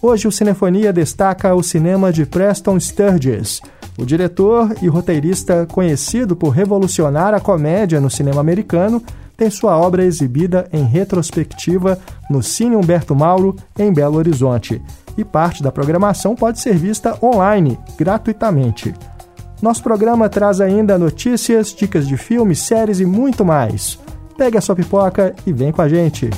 [0.00, 3.62] Hoje o Cinefonia destaca o cinema de Preston Sturges.
[3.98, 9.02] O diretor e roteirista, conhecido por revolucionar a comédia no cinema americano,
[9.36, 14.82] tem sua obra exibida em retrospectiva no Cine Humberto Mauro, em Belo Horizonte.
[15.16, 18.94] E parte da programação pode ser vista online, gratuitamente.
[19.62, 23.98] Nosso programa traz ainda notícias, dicas de filmes, séries e muito mais.
[24.36, 26.28] Pegue a sua pipoca e vem com a gente.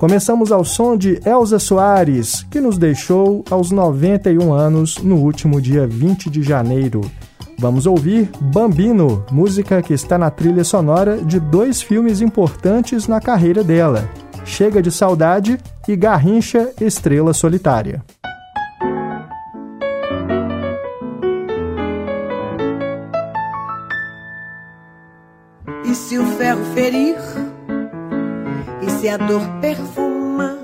[0.00, 5.86] Começamos ao som de Elza Soares, que nos deixou aos 91 anos no último dia
[5.86, 7.02] 20 de janeiro.
[7.58, 13.62] Vamos ouvir Bambino, música que está na trilha sonora de dois filmes importantes na carreira
[13.62, 14.08] dela:
[14.42, 18.02] Chega de Saudade e Garrincha Estrela Solitária.
[25.84, 27.49] E se o ferro ferir?
[29.00, 30.58] Se a dor perfuma?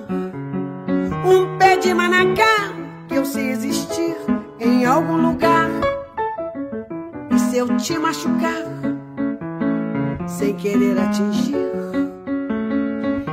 [1.25, 2.71] Um pé de manacá
[3.09, 4.15] que eu sei existir
[4.61, 5.71] em algum lugar.
[7.31, 8.63] E se eu te machucar
[10.27, 11.57] sem querer atingir?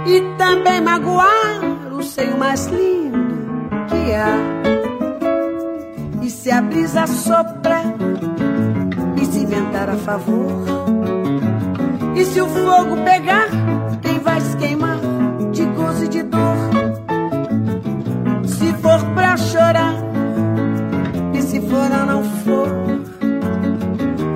[0.08, 1.60] E também magoar
[1.92, 4.38] o seio mais lindo que há.
[6.22, 7.94] E se a brisa soprar
[9.22, 10.64] e se inventar a favor?
[12.16, 13.50] E se o fogo pegar,
[14.24, 15.00] vai se queimar
[15.52, 16.58] de gozo e de dor?
[18.46, 19.96] Se for pra chorar,
[21.34, 22.68] e se for ou não for,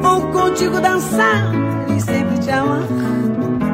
[0.01, 1.51] vou contigo dançar
[1.95, 2.83] e sempre te amar.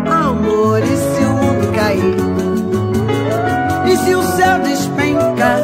[0.06, 2.16] Amor, e se o mundo cair?
[3.92, 5.60] E se o céu despencar?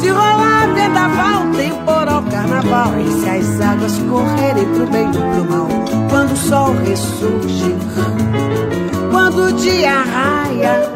[0.00, 5.84] Se rolar vendaval, temporal, carnaval, e se as águas correrem pro bem ou pro mal?
[6.14, 7.74] quando o sol ressurge,
[9.34, 10.92] quando o dia raia.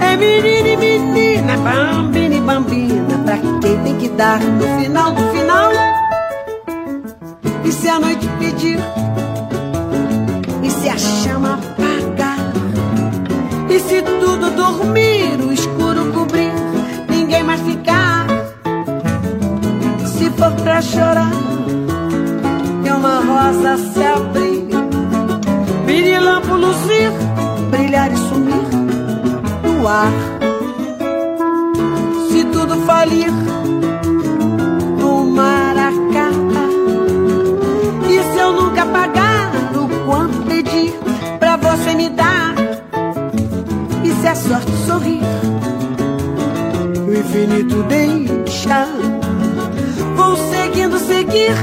[0.00, 5.22] É menina e menina, bambina e bambina, pra quem tem que dar no final do
[5.32, 5.70] final.
[7.64, 8.78] E se a noite pedir,
[10.62, 12.38] e se a chama apagar,
[13.70, 16.52] e se tudo dormir, o escuro cobrir,
[17.08, 18.26] ninguém mais ficar.
[20.06, 21.30] Se for pra chorar
[23.02, 24.41] uma rosa se abrir,
[26.32, 27.10] pirilampo luzir,
[27.70, 28.64] brilhar e sumir
[29.62, 30.12] no ar.
[32.30, 33.30] Se tudo falir,
[35.02, 36.62] o mar acaba.
[38.08, 40.94] E se eu nunca pagar o quanto pedi
[41.38, 42.54] pra você me dar?
[44.02, 45.22] E se a sorte sorrir,
[47.06, 48.88] o infinito deixar?
[50.16, 51.54] Vou seguindo, seguir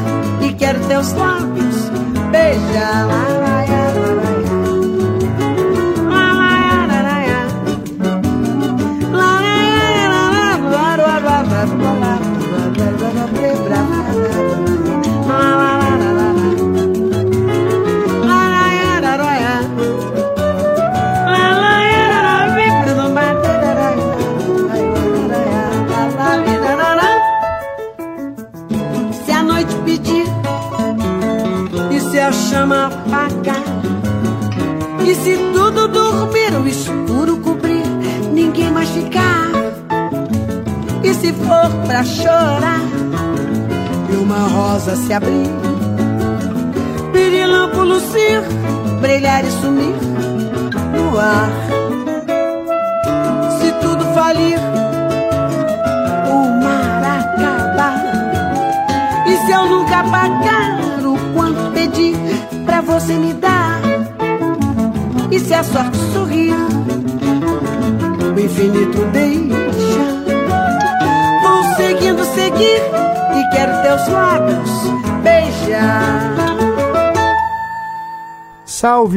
[0.41, 1.89] e quero teus lábios
[2.31, 3.07] beijar.
[3.07, 3.78] Lá, lá, chama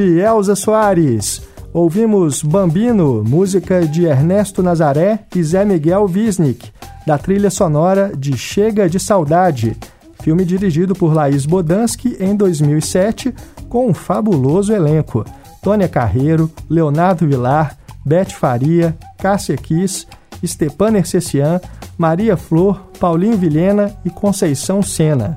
[0.02, 1.42] Salve Elza Soares!
[1.72, 6.72] Ouvimos Bambino, música de Ernesto Nazaré e Zé Miguel Wisnik,
[7.06, 9.76] da trilha sonora de Chega de Saudade,
[10.20, 13.32] filme dirigido por Laís Bodansky em 2007,
[13.68, 15.24] com um fabuloso elenco:
[15.62, 20.08] Tônia Carreiro, Leonardo Vilar, Beth Faria, Cássia Kiss,
[20.44, 21.60] Stepan Ercecian,
[21.96, 25.36] Maria Flor, Paulinho Vilhena e Conceição Sena.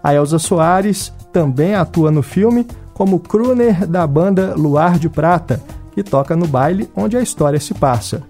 [0.00, 2.64] A Elza Soares também atua no filme
[2.94, 5.60] como crooner da banda Luar de Prata,
[5.92, 8.22] que toca no baile onde a história se passa.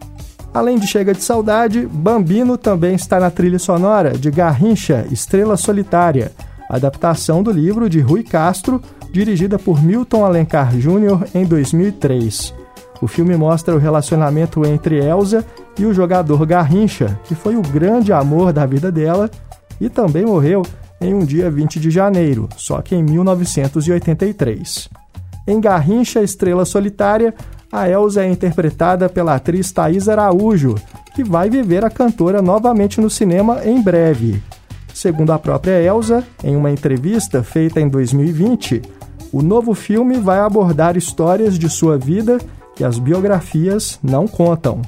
[0.53, 6.33] Além de Chega de Saudade, Bambino também está na trilha sonora de Garrincha, Estrela Solitária,
[6.69, 8.81] adaptação do livro de Rui Castro,
[9.13, 11.27] dirigida por Milton Alencar Jr.
[11.35, 12.55] em 2003.
[13.03, 15.45] O filme mostra o relacionamento entre Elsa
[15.79, 19.29] e o jogador Garrincha, que foi o grande amor da vida dela
[19.81, 20.63] e também morreu
[21.05, 24.89] em um dia 20 de janeiro, só que em 1983.
[25.47, 27.35] Em Garrincha, Estrela Solitária,
[27.71, 30.77] a Elsa é interpretada pela atriz Thaís Araújo,
[31.15, 34.43] que vai viver a cantora novamente no cinema em breve.
[34.95, 38.81] Segundo a própria Elsa, em uma entrevista feita em 2020,
[39.33, 42.39] o novo filme vai abordar histórias de sua vida
[42.75, 44.81] que as biografias não contam.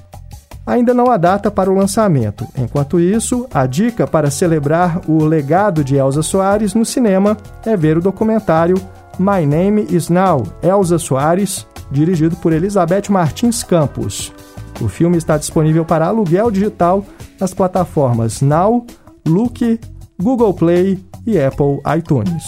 [0.67, 2.45] Ainda não há data para o lançamento.
[2.59, 7.97] Enquanto isso, a dica para celebrar o legado de Elsa Soares no cinema é ver
[7.97, 8.77] o documentário
[9.19, 14.33] My Name is Now, Elsa Soares, dirigido por Elizabeth Martins Campos.
[14.81, 17.05] O filme está disponível para aluguel digital
[17.41, 18.85] nas plataformas Now,
[19.27, 19.81] Look,
[20.21, 22.45] Google Play e Apple iTunes.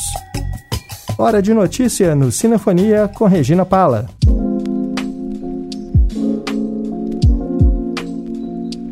[1.17, 4.07] Hora de notícia no Cinefonia com Regina Pala.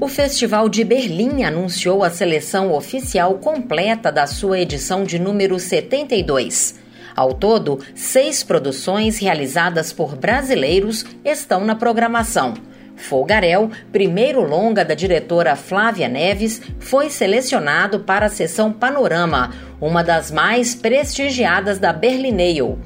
[0.06, 6.76] O Festival de Berlim anunciou a seleção oficial completa da sua edição de número 72.
[7.16, 12.54] Ao todo, seis produções realizadas por brasileiros estão na programação.
[12.94, 20.30] Folgarel, primeiro longa da diretora Flávia Neves, foi selecionado para a sessão Panorama, uma das
[20.30, 22.78] mais prestigiadas da Berlinale.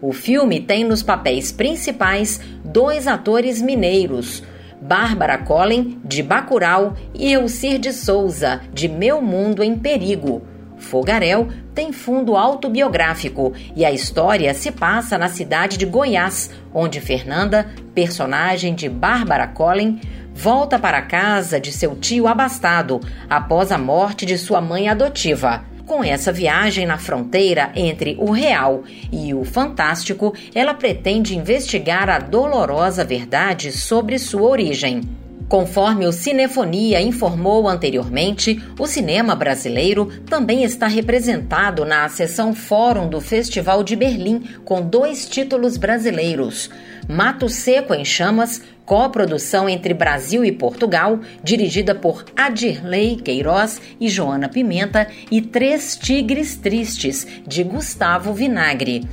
[0.00, 4.44] O filme tem nos papéis principais dois atores mineiros,
[4.80, 10.42] Bárbara Collen, de Bacurau, e Elcir de Souza, de Meu Mundo em Perigo.
[10.78, 17.68] Fogarel tem fundo autobiográfico e a história se passa na cidade de Goiás, onde Fernanda,
[17.94, 20.00] personagem de Bárbara Collen,
[20.32, 25.64] volta para a casa de seu tio abastado após a morte de sua mãe adotiva.
[25.88, 32.18] Com essa viagem na fronteira entre o real e o fantástico, ela pretende investigar a
[32.18, 35.00] dolorosa verdade sobre sua origem.
[35.48, 43.18] Conforme o Cinefonia informou anteriormente, o cinema brasileiro também está representado na seção Fórum do
[43.18, 46.68] Festival de Berlim, com dois títulos brasileiros.
[47.08, 54.48] Mato Seco em Chamas, coprodução entre Brasil e Portugal, dirigida por Adirley Queiroz e Joana
[54.48, 59.06] Pimenta, e Três Tigres Tristes, de Gustavo Vinagre.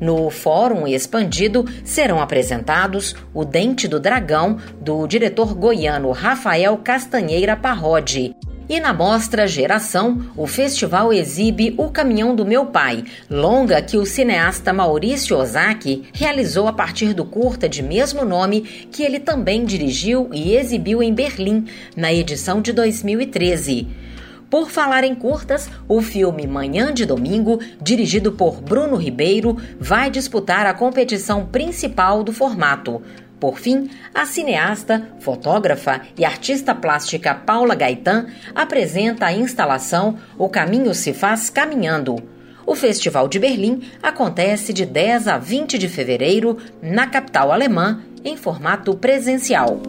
[0.00, 8.34] No Fórum Expandido serão apresentados O Dente do Dragão, do diretor goiano Rafael Castanheira Parrodi.
[8.68, 14.04] E na mostra Geração, o festival exibe O Caminhão do Meu Pai, longa que o
[14.04, 18.60] cineasta Maurício Ozaki realizou a partir do curta de mesmo nome
[18.92, 21.64] que ele também dirigiu e exibiu em Berlim,
[21.96, 23.88] na edição de 2013.
[24.50, 30.66] Por falar em curtas, o filme Manhã de Domingo, dirigido por Bruno Ribeiro, vai disputar
[30.66, 33.02] a competição principal do formato.
[33.40, 40.92] Por fim, a cineasta, fotógrafa e artista plástica Paula Gaetan apresenta a instalação O Caminho
[40.94, 42.16] se Faz Caminhando.
[42.66, 48.36] O Festival de Berlim acontece de 10 a 20 de fevereiro na capital alemã, em
[48.36, 49.80] formato presencial.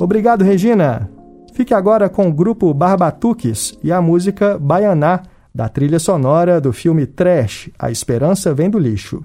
[0.00, 1.08] Obrigado, Regina.
[1.52, 5.22] Fique agora com o grupo Barbatuques e a música Baianá,
[5.54, 9.24] da trilha sonora do filme Trash A Esperança Vem do Lixo.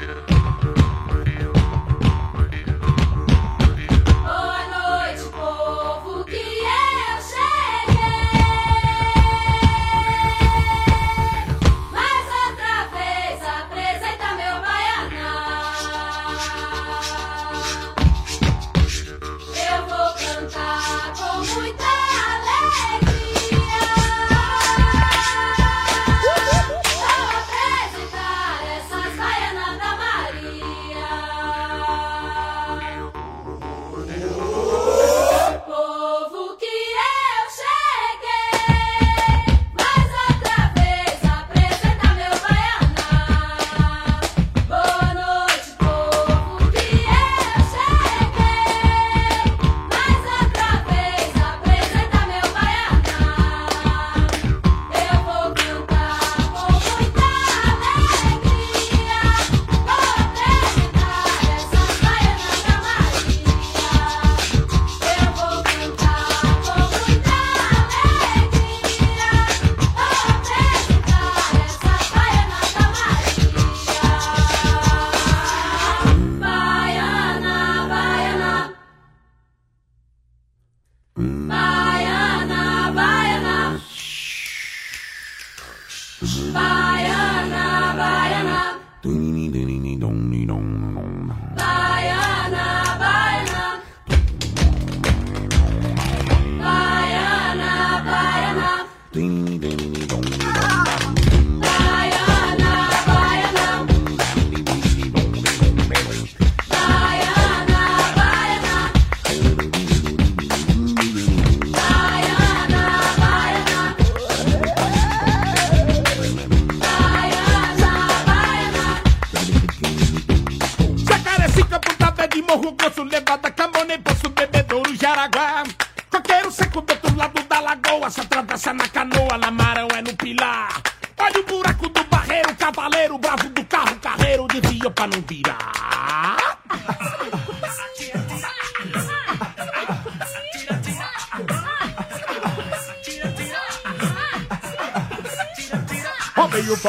[0.00, 0.79] yeah.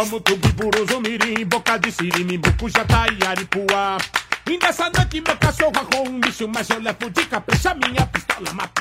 [0.01, 3.98] Rodeio, Pamutubi, Buruzu, Mirim, Boca de Siri, Bucu, Jataí, Aripuá.
[4.50, 8.51] E nessa noite meu cachorro arrou um bicho, mas eu levo de capricha minha pistola
[8.53, 8.81] matar.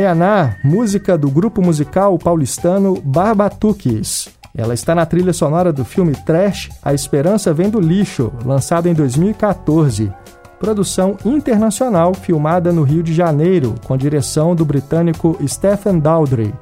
[0.00, 4.30] Baianá, música do grupo musical paulistano Barbatuques.
[4.56, 8.94] Ela está na trilha sonora do filme Trash A Esperança Vem do Lixo, lançado em
[8.94, 10.10] 2014.
[10.58, 16.54] Produção internacional filmada no Rio de Janeiro, com direção do britânico Stephen Daldry.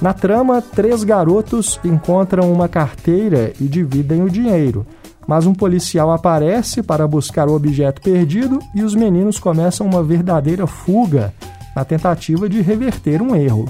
[0.00, 4.86] Na trama, três garotos encontram uma carteira e dividem o dinheiro.
[5.26, 10.64] Mas um policial aparece para buscar o objeto perdido e os meninos começam uma verdadeira
[10.64, 11.34] fuga
[11.78, 13.64] na tentativa de reverter um erro.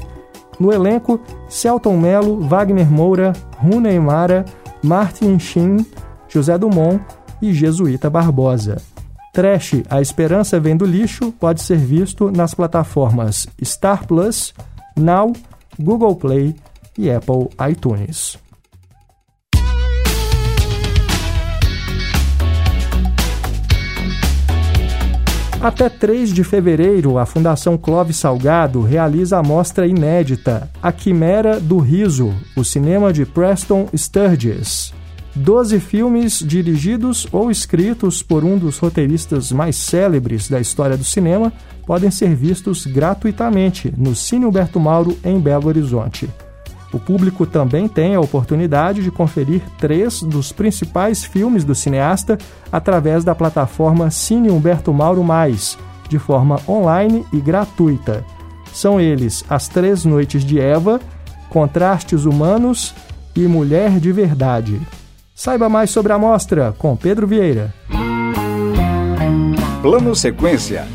[0.58, 4.46] No elenco, Celton Mello, Wagner Moura, Rune Mara,
[4.82, 5.84] Martin Sheen,
[6.26, 7.00] José Dumont
[7.42, 8.80] e Jesuíta Barbosa.
[9.34, 14.54] Trash A Esperança Vem do Lixo pode ser visto nas plataformas Star Plus,
[14.96, 15.34] Now,
[15.78, 16.56] Google Play
[16.96, 18.38] e Apple iTunes.
[25.60, 31.78] Até 3 de fevereiro, a Fundação Clóvis Salgado realiza a mostra inédita A Quimera do
[31.78, 34.94] Riso, o cinema de Preston Sturges.
[35.34, 41.52] Doze filmes dirigidos ou escritos por um dos roteiristas mais célebres da história do cinema
[41.84, 46.28] podem ser vistos gratuitamente no Cine Humberto Mauro, em Belo Horizonte.
[46.92, 52.38] O público também tem a oportunidade de conferir três dos principais filmes do cineasta
[52.72, 55.76] através da plataforma Cine Humberto Mauro Mais,
[56.08, 58.24] de forma online e gratuita.
[58.72, 61.00] São eles As Três Noites de Eva,
[61.50, 62.94] Contrastes Humanos
[63.36, 64.80] e Mulher de Verdade.
[65.34, 67.72] Saiba mais sobre a mostra com Pedro Vieira.
[69.82, 70.86] Plano Sequência.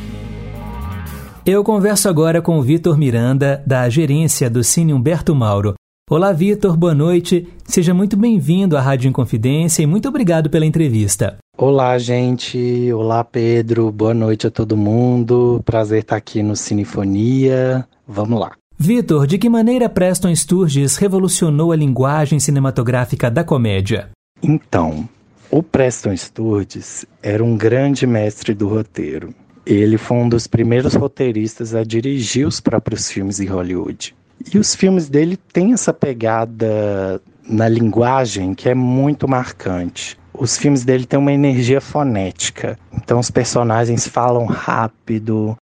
[1.45, 5.73] Eu converso agora com o Vitor Miranda, da gerência do Cine Humberto Mauro.
[6.09, 7.47] Olá, Vitor, boa noite.
[7.63, 11.37] Seja muito bem-vindo à Rádio Inconfidência e muito obrigado pela entrevista.
[11.57, 12.91] Olá, gente.
[12.91, 13.89] Olá, Pedro.
[13.89, 15.61] Boa noite a todo mundo.
[15.63, 17.87] Prazer estar aqui no Cinefonia.
[18.05, 18.51] Vamos lá.
[18.77, 24.09] Vitor, de que maneira Preston Sturges revolucionou a linguagem cinematográfica da comédia?
[24.43, 25.07] Então,
[25.49, 29.33] O Preston Sturges era um grande mestre do roteiro.
[29.65, 34.13] Ele foi um dos primeiros roteiristas a dirigir os próprios filmes em Hollywood.
[34.53, 40.17] E os filmes dele têm essa pegada na linguagem que é muito marcante.
[40.33, 42.77] Os filmes dele têm uma energia fonética.
[42.93, 45.55] Então os personagens falam rápido,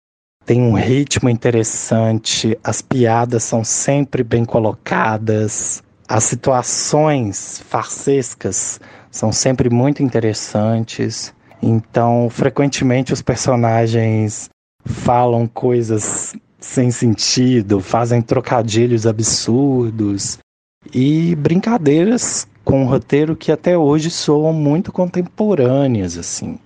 [0.46, 8.80] tem um ritmo interessante, as piadas são sempre bem colocadas, as situações farsescas
[9.12, 11.34] são sempre muito interessantes.
[11.62, 14.50] Então, frequentemente os personagens
[14.86, 20.38] falam coisas sem sentido, fazem trocadilhos absurdos
[20.94, 26.60] e brincadeiras com um roteiro que até hoje soam muito contemporâneas assim.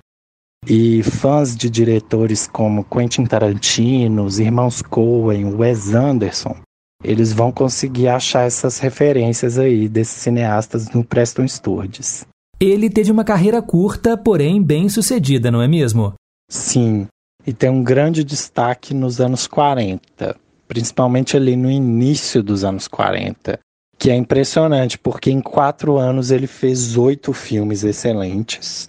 [0.68, 6.56] E fãs de diretores como Quentin Tarantino, os irmãos Coen, Wes Anderson,
[7.04, 12.26] eles vão conseguir achar essas referências aí desses cineastas no Preston Sturges.
[12.60, 16.14] Ele teve uma carreira curta, porém bem sucedida, não é mesmo?
[16.50, 17.08] Sim,
[17.46, 20.36] e tem um grande destaque nos anos 40,
[20.68, 23.60] principalmente ali no início dos anos 40,
[23.98, 28.88] que é impressionante, porque em quatro anos ele fez oito filmes excelentes.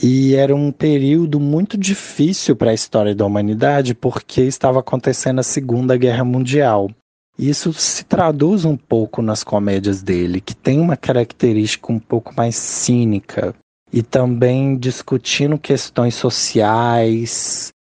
[0.00, 5.42] E era um período muito difícil para a história da humanidade, porque estava acontecendo a
[5.42, 6.88] Segunda Guerra Mundial.
[7.36, 12.54] Isso se traduz um pouco nas comédias dele, que tem uma característica um pouco mais
[12.54, 13.54] cínica
[13.92, 17.72] e também discutindo questões sociais,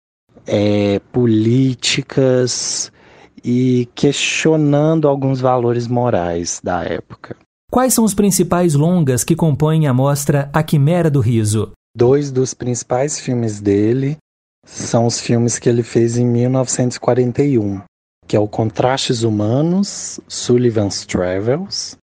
[0.47, 2.93] é, políticas
[3.45, 7.37] e questionando alguns valores morais da época.
[7.71, 11.73] Quais são os principais longas que compõem a mostra A Quimera do Riso?
[11.97, 14.17] Dois dos principais filmes dele
[14.65, 17.81] são os filmes que ele fez em 1941
[18.27, 21.97] que é o Contrastes Humanos, Sullivan's Travels,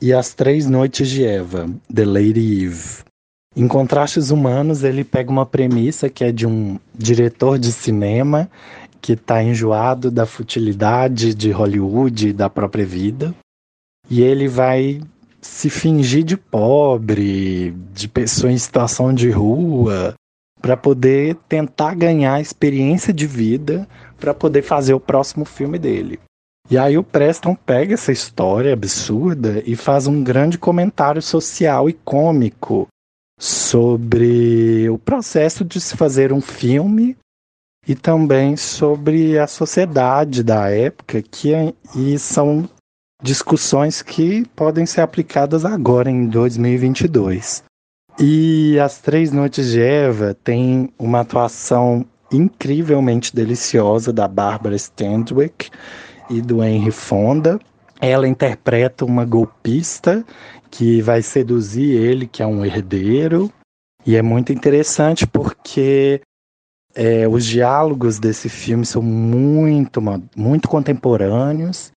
[0.00, 3.04] e As Três Noites de Eva, The Lady Eve.
[3.56, 8.48] Em Contrastes Humanos, ele pega uma premissa que é de um diretor de cinema
[9.00, 13.34] que está enjoado da futilidade de Hollywood e da própria vida,
[14.10, 15.00] e ele vai
[15.40, 20.14] se fingir de pobre, de pessoa em situação de rua,
[20.60, 26.18] para poder tentar ganhar experiência de vida para poder fazer o próximo filme dele.
[26.70, 31.92] E aí o Preston pega essa história absurda e faz um grande comentário social e
[31.92, 32.86] cômico
[33.38, 37.16] sobre o processo de se fazer um filme
[37.86, 42.68] e também sobre a sociedade da época, que é, e são
[43.22, 47.62] discussões que podem ser aplicadas agora em 2022.
[48.20, 55.70] E As Três Noites de Eva tem uma atuação incrivelmente deliciosa da Barbara Stanwyck
[56.28, 57.58] e do Henry Fonda.
[58.00, 60.24] Ela interpreta uma golpista
[60.70, 63.52] que vai seduzir ele, que é um herdeiro.
[64.06, 66.20] E é muito interessante porque
[66.94, 70.00] é, os diálogos desse filme são muito,
[70.36, 71.92] muito contemporâneos.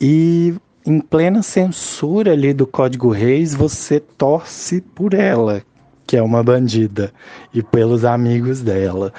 [0.00, 5.62] E em plena censura ali do Código Reis, você torce por ela,
[6.06, 7.12] que é uma bandida,
[7.54, 9.12] e pelos amigos dela.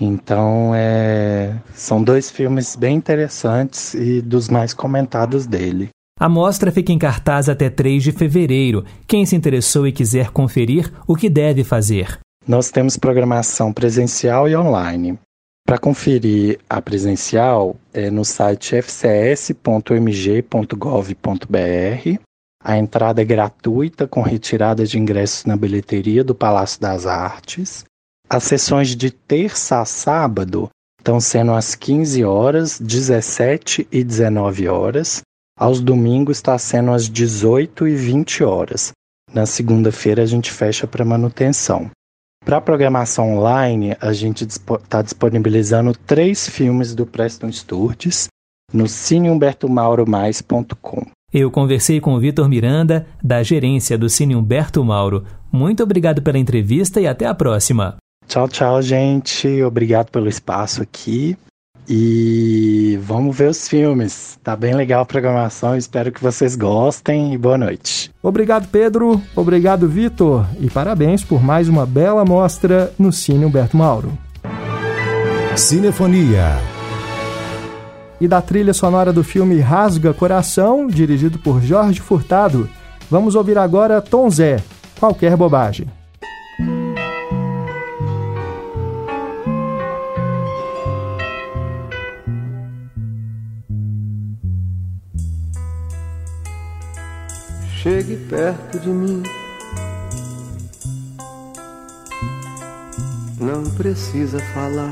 [0.00, 1.54] Então, é...
[1.74, 5.90] são dois filmes bem interessantes e dos mais comentados dele.
[6.20, 8.84] A mostra fica em cartaz até 3 de fevereiro.
[9.06, 12.20] Quem se interessou e quiser conferir, o que deve fazer?
[12.46, 15.18] Nós temos programação presencial e online.
[15.66, 19.50] Para conferir a presencial, é no site fcs.mg.gov.br
[22.62, 27.84] a entrada é gratuita, com retirada de ingressos na bilheteria do Palácio das Artes.
[28.28, 30.68] As sessões de terça a sábado
[31.00, 35.22] estão sendo às 15 horas, 17 e 19 horas.
[35.60, 38.92] Aos domingos está sendo às 18 e 20 horas.
[39.30, 41.90] Na segunda-feira a gente fecha para manutenção.
[42.42, 48.28] Para a programação online, a gente está disponibilizando três filmes do Preston Sturges
[48.72, 51.04] no cinehumbertomauromais.com.
[51.30, 55.26] Eu conversei com o Vitor Miranda, da gerência do Cine Humberto Mauro.
[55.52, 57.98] Muito obrigado pela entrevista e até a próxima.
[58.26, 59.62] Tchau, tchau, gente.
[59.62, 61.36] Obrigado pelo espaço aqui.
[61.92, 64.38] E vamos ver os filmes.
[64.44, 65.76] Tá bem legal a programação.
[65.76, 68.12] Espero que vocês gostem e boa noite.
[68.22, 69.20] Obrigado, Pedro.
[69.34, 70.46] Obrigado, Vitor.
[70.60, 74.16] E parabéns por mais uma bela mostra no Cine Humberto Mauro.
[75.56, 76.58] Cinefonia
[78.20, 82.68] e da trilha sonora do filme Rasga Coração, dirigido por Jorge Furtado.
[83.10, 84.62] Vamos ouvir agora Tom Zé,
[85.00, 85.88] Qualquer Bobagem.
[97.90, 99.20] Chegue perto de mim,
[103.36, 104.90] Não precisa falar.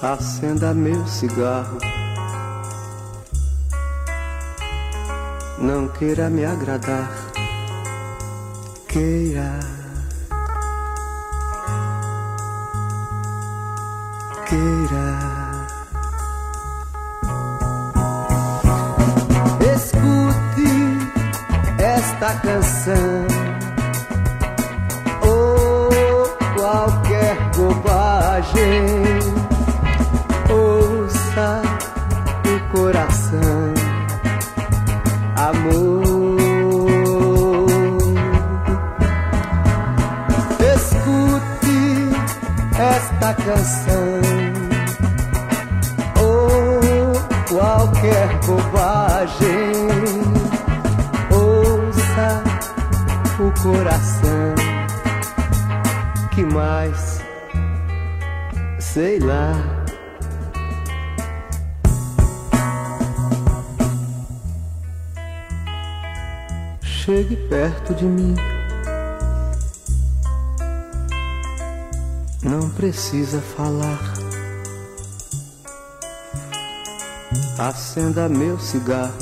[0.00, 1.78] Acenda meu cigarro.
[5.58, 7.10] Não queira me agradar.
[8.86, 9.58] Queira.
[14.48, 15.27] Queira.
[22.28, 23.27] Esta canção
[77.98, 79.18] Acenda meu cigarro.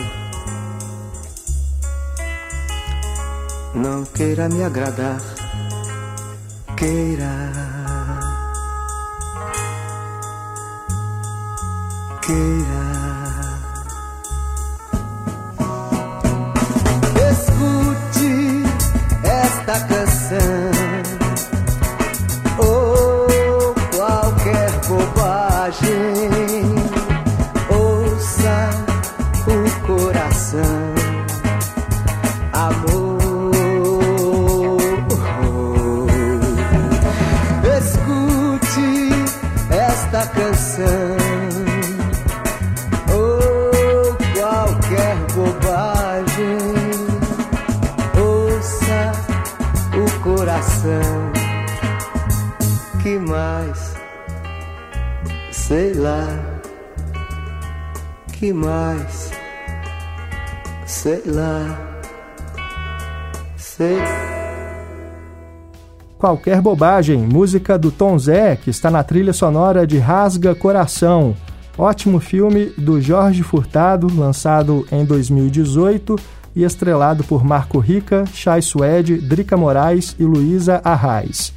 [3.75, 5.19] Não queira me agradar.
[6.77, 7.53] Queira.
[12.21, 13.06] Queira.
[58.47, 59.33] Que mais?
[60.87, 61.99] Sei lá.
[63.57, 63.99] Sei.
[66.17, 71.35] Qualquer Bobagem, música do Tom Zé, que está na trilha sonora de Rasga Coração.
[71.77, 76.15] Ótimo filme do Jorge Furtado, lançado em 2018
[76.55, 81.53] e estrelado por Marco Rica, Chay Suede, Drica Moraes e Luísa Arraes.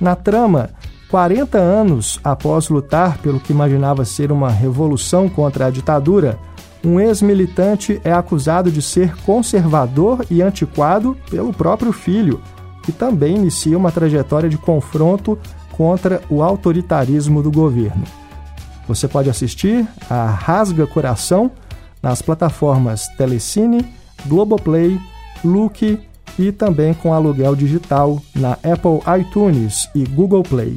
[0.00, 0.70] Na trama,
[1.14, 6.36] 40 anos após lutar pelo que imaginava ser uma revolução contra a ditadura,
[6.84, 12.40] um ex-militante é acusado de ser conservador e antiquado pelo próprio filho,
[12.82, 15.38] que também inicia uma trajetória de confronto
[15.70, 18.02] contra o autoritarismo do governo.
[18.88, 21.48] Você pode assistir a Rasga Coração
[22.02, 23.86] nas plataformas Telecine,
[24.26, 24.98] Globoplay,
[25.44, 25.96] Look
[26.36, 30.76] e também com aluguel digital na Apple iTunes e Google Play.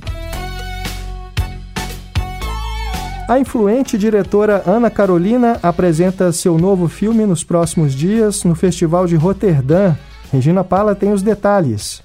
[3.28, 9.18] A influente diretora Ana Carolina apresenta seu novo filme nos próximos dias no Festival de
[9.18, 9.96] Roterdã.
[10.32, 12.02] Regina Pala tem os detalhes.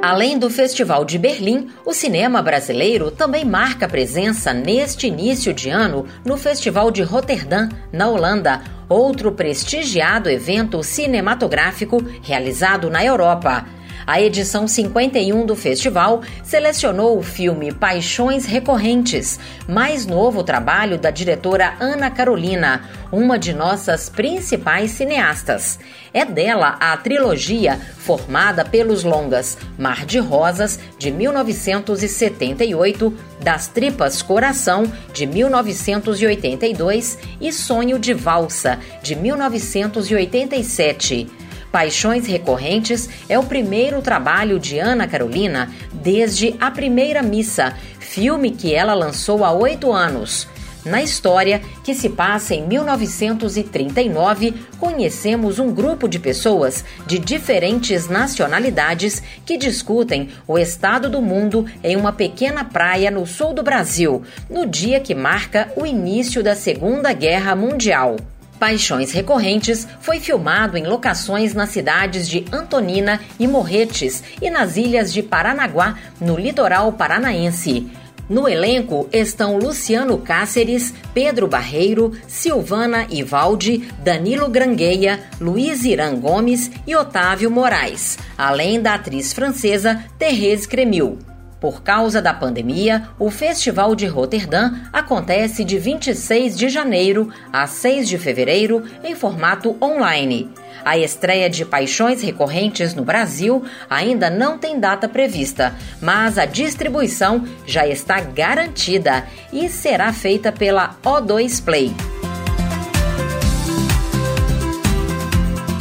[0.00, 6.06] Além do Festival de Berlim, o cinema brasileiro também marca presença neste início de ano
[6.24, 13.66] no Festival de Roterdã, na Holanda, outro prestigiado evento cinematográfico realizado na Europa.
[14.08, 21.74] A edição 51 do festival selecionou o filme Paixões Recorrentes, mais novo trabalho da diretora
[21.78, 25.78] Ana Carolina, uma de nossas principais cineastas.
[26.14, 34.90] É dela a trilogia formada pelos longas Mar de Rosas, de 1978, Das Tripas Coração,
[35.12, 41.37] de 1982 e Sonho de Valsa, de 1987.
[41.70, 48.74] Paixões Recorrentes é o primeiro trabalho de Ana Carolina desde A Primeira Missa, filme que
[48.74, 50.48] ela lançou há oito anos.
[50.84, 59.22] Na história, que se passa em 1939, conhecemos um grupo de pessoas de diferentes nacionalidades
[59.44, 64.64] que discutem o estado do mundo em uma pequena praia no sul do Brasil, no
[64.64, 68.16] dia que marca o início da Segunda Guerra Mundial.
[68.58, 75.12] Paixões Recorrentes foi filmado em locações nas cidades de Antonina e Morretes e nas ilhas
[75.12, 77.86] de Paranaguá, no litoral paranaense.
[78.28, 86.94] No elenco estão Luciano Cáceres, Pedro Barreiro, Silvana Ivaldi, Danilo Grangueia, Luiz Irã Gomes e
[86.94, 91.27] Otávio Moraes, além da atriz francesa Thérèse Cremil.
[91.60, 98.08] Por causa da pandemia, o Festival de Roterdã acontece de 26 de janeiro a 6
[98.08, 100.50] de fevereiro em formato online.
[100.84, 107.44] A estreia de Paixões Recorrentes no Brasil ainda não tem data prevista, mas a distribuição
[107.66, 111.92] já está garantida e será feita pela O2 Play.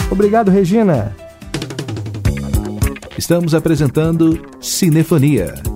[0.10, 1.16] Obrigado, Regina.
[3.18, 5.67] Estamos apresentando Cinefonia.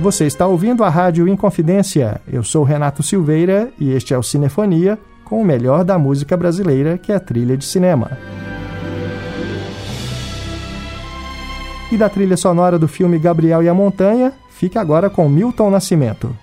[0.00, 2.22] Você está ouvindo a Rádio Inconfidência.
[2.26, 6.96] Eu sou Renato Silveira e este é o Cinefonia com o melhor da música brasileira,
[6.96, 8.16] que é a trilha de cinema.
[11.92, 16.34] E da trilha sonora do filme Gabriel e a Montanha, fique agora com Milton Nascimento.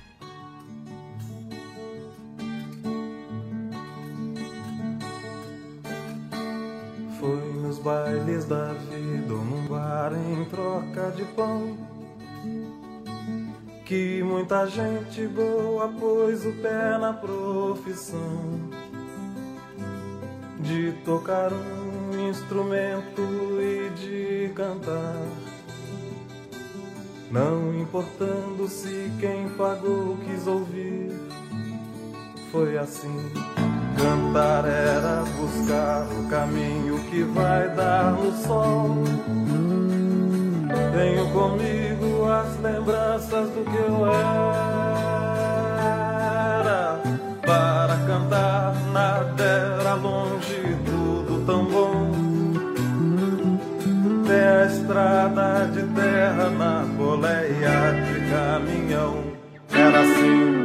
[13.87, 18.69] Que muita gente boa pôs o pé na profissão
[20.59, 23.21] de tocar um instrumento
[23.61, 25.15] e de cantar.
[27.31, 31.13] Não importando se quem pagou quis ouvir,
[32.51, 33.31] foi assim.
[33.97, 39.66] Cantar era buscar o caminho que vai dar no sol.
[40.93, 44.37] Tenho comigo as lembranças do que eu era.
[47.45, 52.11] Para cantar nada era longe, tudo tão bom.
[54.27, 59.23] Tem a estrada de terra na boleia de caminhão.
[59.71, 60.56] Era assim.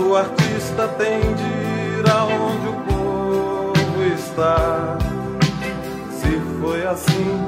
[0.00, 4.96] Todo artista tem de ir aonde o povo está.
[6.10, 7.46] Se foi assim,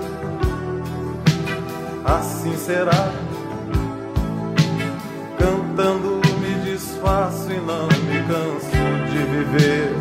[2.05, 3.11] assim será.
[5.39, 9.97] Cantando me desfaço e não me canso de viver,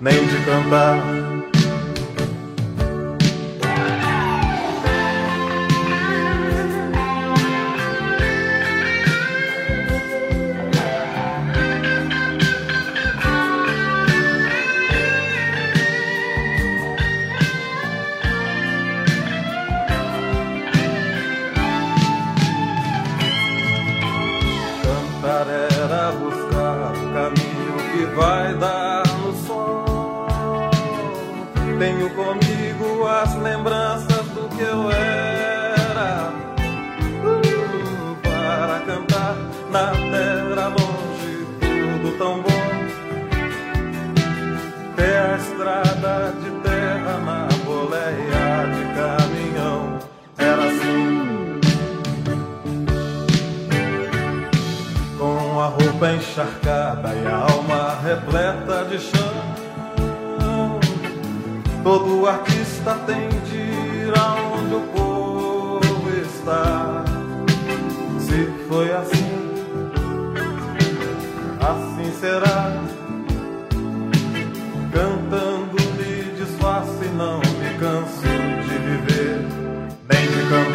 [0.00, 0.38] nem de.
[0.48, 1.27] Cantar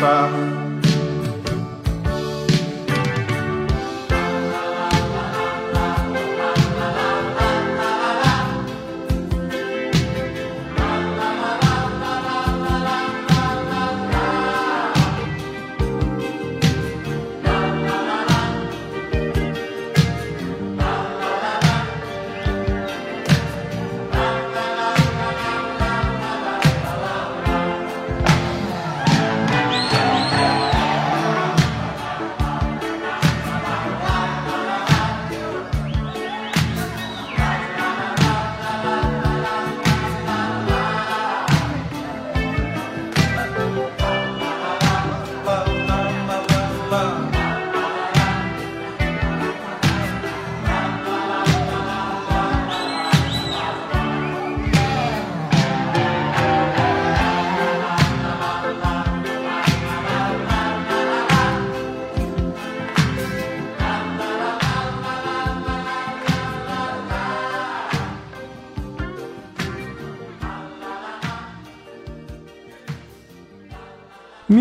[0.04, 0.63] de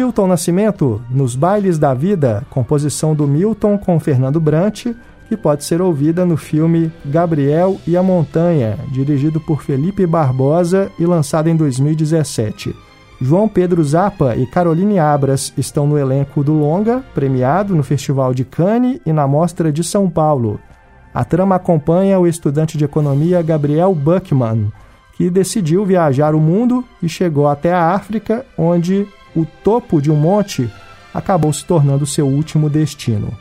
[0.02, 4.86] Milton Nascimento, Nos Bailes da Vida, composição do Milton com Fernando Brant,
[5.28, 11.06] que pode ser ouvida no filme Gabriel e a Montanha, dirigido por Felipe Barbosa e
[11.06, 12.74] lançado em 2017.
[13.20, 18.44] João Pedro Zappa e Caroline Abras estão no elenco do longa, premiado no Festival de
[18.44, 20.58] Cannes e na Mostra de São Paulo.
[21.14, 24.72] A trama acompanha o estudante de economia Gabriel Buckman,
[25.16, 30.16] que decidiu viajar o mundo e chegou até a África, onde o topo de um
[30.16, 30.70] monte
[31.12, 33.32] acabou se tornando seu último destino.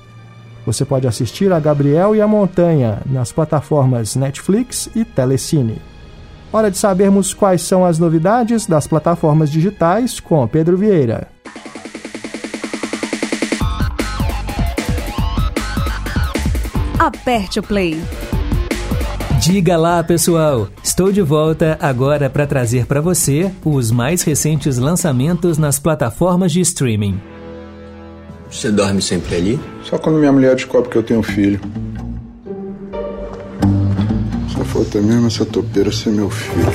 [0.66, 5.82] Você pode assistir a Gabriel e a Montanha nas plataformas Netflix e Telecine.
[6.54, 11.28] Hora de sabermos quais são as novidades das plataformas digitais com Pedro Vieira.
[17.00, 18.00] Aperte o play.
[19.42, 20.68] Diga lá, pessoal!
[20.84, 26.62] Estou de volta agora para trazer para você os mais recentes lançamentos nas plataformas de
[26.62, 27.20] streaming.
[28.52, 29.60] Você dorme sempre ali?
[29.84, 31.60] Só quando minha mulher descobre que eu tenho filho.
[34.56, 36.68] Só falta mesmo essa topeira ser meu filho.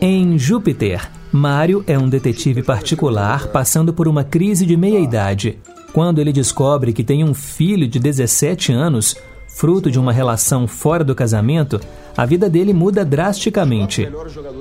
[0.00, 5.60] Em Júpiter, Mário é um detetive particular passando por uma crise de meia-idade.
[5.92, 9.14] Quando ele descobre que tem um filho de 17 anos,
[9.54, 11.80] fruto de uma relação fora do casamento,
[12.16, 14.08] a vida dele muda drasticamente.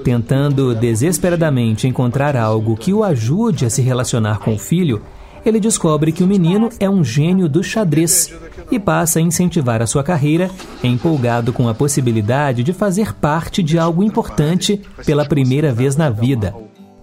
[0.04, 5.02] Tentando desesperadamente encontrar algo que o ajude a se relacionar com o filho,
[5.44, 8.32] ele descobre que o menino é um gênio do xadrez
[8.72, 10.52] e passa a incentivar a sua carreira,
[10.84, 16.54] empolgado com a possibilidade de fazer parte de algo importante pela primeira vez na vida.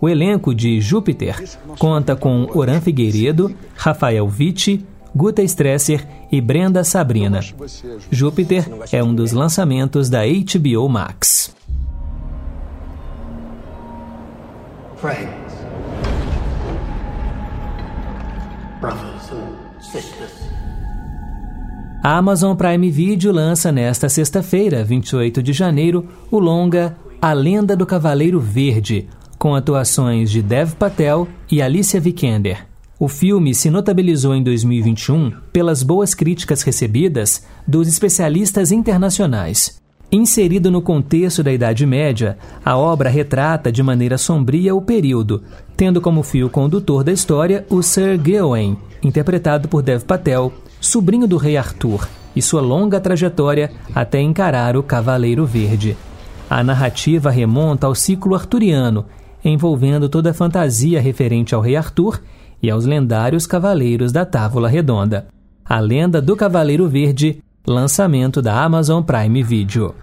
[0.00, 1.42] O elenco de Júpiter
[1.78, 7.40] conta com Oran Figueiredo, Rafael Vitti, Guta Stresser e Brenda Sabrina.
[8.10, 11.54] Júpiter é um dos lançamentos da HBO Max.
[22.02, 27.84] A Amazon Prime Video lança nesta sexta-feira, 28 de janeiro, o longa A Lenda do
[27.84, 32.67] Cavaleiro Verde, com atuações de Dev Patel e Alicia Vikander.
[33.00, 39.80] O filme se notabilizou em 2021 pelas boas críticas recebidas dos especialistas internacionais.
[40.10, 45.44] Inserido no contexto da Idade Média, a obra retrata de maneira sombria o período,
[45.76, 51.36] tendo como fio condutor da história o Sir Gawain, interpretado por Dev Patel, sobrinho do
[51.36, 55.96] rei Arthur, e sua longa trajetória até encarar o Cavaleiro Verde.
[56.50, 59.06] A narrativa remonta ao ciclo arturiano,
[59.44, 62.20] envolvendo toda a fantasia referente ao rei Arthur
[62.62, 65.28] e aos lendários Cavaleiros da Távola Redonda.
[65.64, 69.94] A Lenda do Cavaleiro Verde, lançamento da Amazon Prime Video.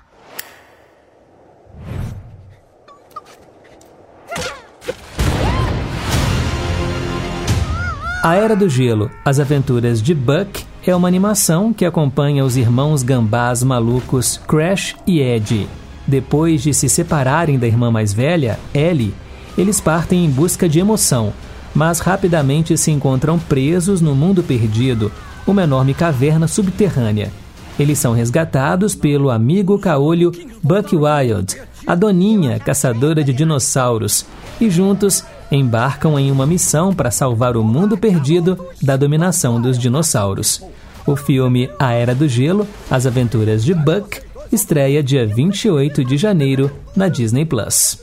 [8.24, 13.04] A Era do Gelo, As Aventuras de Buck é uma animação que acompanha os irmãos
[13.04, 15.68] gambás malucos Crash e Ed.
[16.08, 19.14] Depois de se separarem da irmã mais velha, Ellie,
[19.56, 21.34] eles partem em busca de emoção,
[21.76, 25.12] mas rapidamente se encontram presos no mundo perdido,
[25.46, 27.32] uma enorme caverna subterrânea.
[27.78, 30.32] Eles são resgatados pelo amigo caolho
[30.64, 34.26] Buck Wild, a doninha caçadora de dinossauros,
[34.60, 40.64] e juntos embarcam em uma missão para salvar o mundo perdido da dominação dos dinossauros.
[41.06, 44.22] O filme A Era do Gelo, As Aventuras de Buck,
[44.52, 48.00] estreia dia 28 de janeiro na Disney Plus.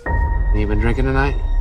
[0.55, 1.52] You been drinking tonight?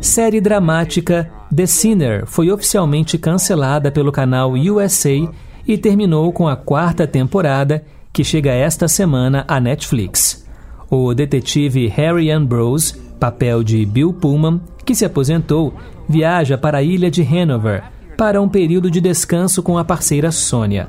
[0.00, 5.28] Série dramática The Sinner foi oficialmente cancelada pelo canal USA
[5.66, 10.46] e terminou com a quarta temporada, que chega esta semana à Netflix.
[10.90, 15.74] O detetive Harry Ambrose, papel de Bill Pullman, que se aposentou,
[16.08, 17.82] viaja para a ilha de Hanover
[18.16, 20.88] para um período de descanso com a parceira Sônia.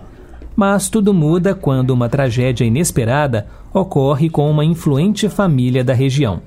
[0.56, 6.42] Mas tudo muda quando uma tragédia inesperada ocorre com uma influente família da região.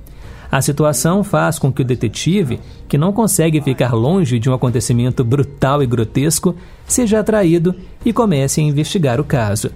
[0.52, 5.24] A situação faz com que o detetive, que não consegue ficar longe de um acontecimento
[5.24, 6.54] brutal e grotesco,
[6.86, 7.74] seja atraído
[8.04, 9.70] e comece a investigar o caso.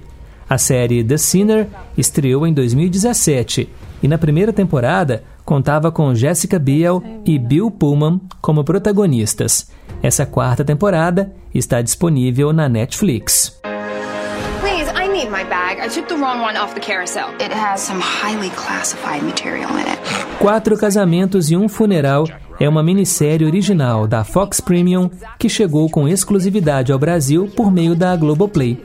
[0.46, 1.66] A série The Sinner
[1.96, 3.70] estreou em 2017
[4.02, 9.70] e na primeira temporada contava com Jessica Biel e Bill Pullman como protagonistas.
[10.02, 13.58] Essa quarta temporada está disponível na Netflix.
[14.60, 15.80] Please, I need my bag.
[15.80, 17.30] I took the wrong one off the carousel.
[17.40, 20.25] It has some highly classified material in it.
[20.46, 22.24] Quatro Casamentos e um Funeral
[22.60, 27.96] é uma minissérie original da Fox Premium que chegou com exclusividade ao Brasil por meio
[27.96, 28.80] da Globoplay.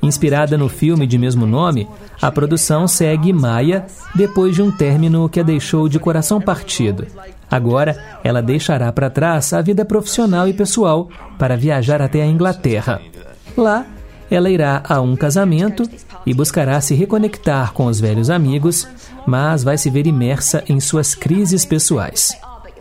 [0.00, 1.88] Inspirada no filme de mesmo nome,
[2.22, 7.04] a produção segue Maia depois de um término que a deixou de coração partido.
[7.50, 13.00] Agora, ela deixará para trás a vida profissional e pessoal para viajar até a Inglaterra.
[13.56, 13.84] Lá,
[14.30, 15.88] ela irá a um casamento
[16.24, 18.86] e buscará se reconectar com os velhos amigos,
[19.26, 22.36] mas vai se ver imersa em suas crises pessoais.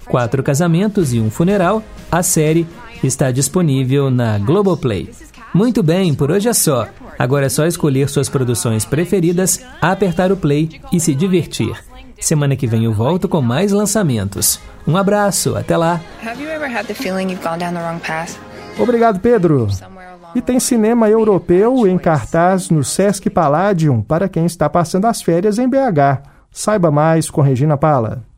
[0.06, 2.68] Quatro casamentos e um funeral, a série
[3.04, 5.10] está disponível na Globoplay.
[5.54, 6.88] Muito bem, por hoje é só.
[7.18, 11.74] Agora é só escolher suas produções preferidas, apertar o play e se divertir.
[12.20, 14.60] Semana que vem eu volto com mais lançamentos.
[14.88, 16.02] Um abraço, até lá.
[18.78, 19.68] Obrigado, Pedro.
[20.36, 25.58] E tem cinema europeu em cartaz no Sesc Palladium para quem está passando as férias
[25.58, 26.22] em BH.
[26.52, 28.29] Saiba mais com Regina Pala.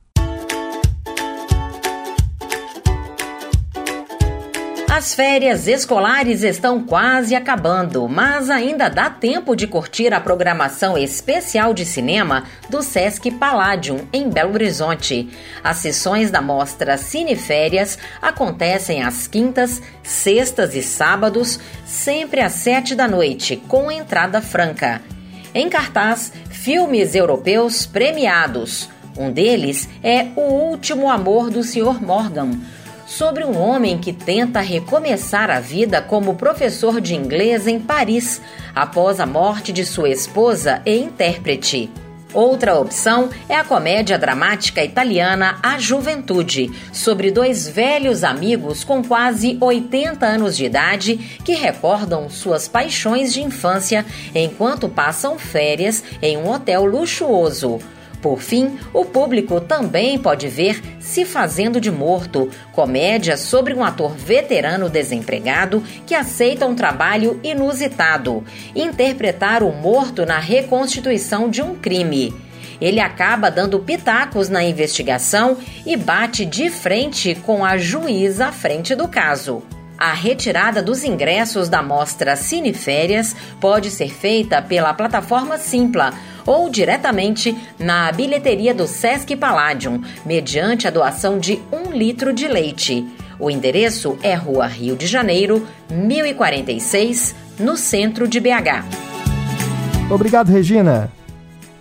[4.94, 11.74] As férias escolares estão quase acabando, mas ainda dá tempo de curtir a programação especial
[11.74, 15.30] de cinema do Sesc Palladium, em Belo Horizonte.
[15.64, 23.08] As sessões da mostra Cineférias acontecem às quintas, sextas e sábados, sempre às sete da
[23.08, 25.02] noite, com entrada franca.
[25.56, 28.90] Em cartaz, filmes europeus premiados.
[29.18, 32.04] Um deles é O Último Amor do Sr.
[32.04, 32.60] Morgan
[33.12, 38.42] sobre um homem que tenta recomeçar a vida como professor de inglês em Paris,
[38.74, 41.92] após a morte de sua esposa e intérprete.
[42.34, 49.58] Outra opção é a comédia dramática italiana A Juventude, sobre dois velhos amigos com quase
[49.60, 56.50] 80 anos de idade que recordam suas paixões de infância enquanto passam férias em um
[56.50, 57.80] hotel luxuoso.
[58.22, 64.16] Por fim, o público também pode ver Se Fazendo de Morto, comédia sobre um ator
[64.16, 68.44] veterano desempregado que aceita um trabalho inusitado,
[68.76, 72.32] interpretar o morto na reconstituição de um crime.
[72.80, 78.96] Ele acaba dando pitacos na investigação e bate de frente com a juíza à frente
[78.96, 79.64] do caso.
[80.04, 86.12] A retirada dos ingressos da mostra Cineférias pode ser feita pela plataforma Simpla
[86.44, 93.08] ou diretamente na bilheteria do Sesc Palladium, mediante a doação de um litro de leite.
[93.38, 98.84] O endereço é Rua Rio de Janeiro, 1046, no centro de BH.
[100.10, 101.12] Obrigado, Regina.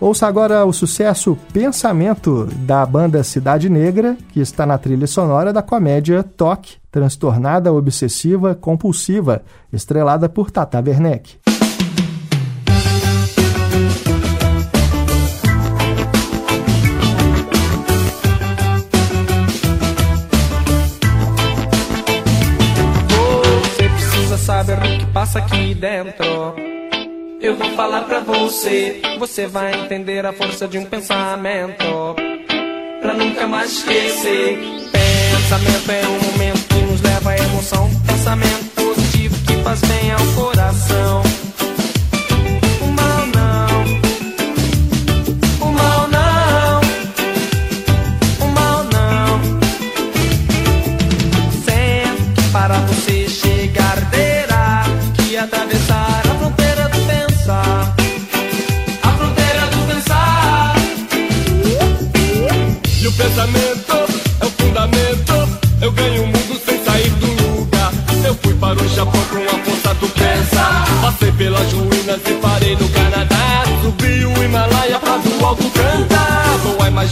[0.01, 5.61] Ouça agora o sucesso Pensamento da banda Cidade Negra, que está na trilha sonora da
[5.61, 11.37] comédia Toque, transtornada, obsessiva, compulsiva, estrelada por Tata Werneck.
[23.65, 26.80] Você precisa saber o que passa aqui dentro.
[27.41, 32.15] Eu vou falar pra você, você vai entender a força de um pensamento.
[33.01, 34.59] Pra nunca mais esquecer.
[35.33, 37.91] Pensamento é um momento que nos leva à emoção.
[38.07, 41.23] Pensamento positivo que faz bem ao coração.